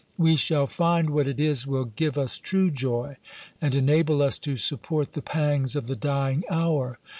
we 0.17 0.35
shall 0.35 0.65
find 0.65 1.11
what 1.11 1.27
it 1.27 1.39
is 1.39 1.67
will 1.67 1.85
give 1.85 2.17
us 2.17 2.39
true 2.39 2.71
joy, 2.71 3.15
and 3.61 3.75
enable 3.75 4.19
us 4.23 4.39
to 4.39 4.57
support 4.57 5.11
the 5.11 5.21
pangs 5.21 5.75
of 5.75 5.85
the 5.85 5.95
dying 5.95 6.43
hour. 6.49 6.97